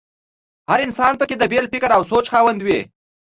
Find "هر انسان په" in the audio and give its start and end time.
0.69-1.25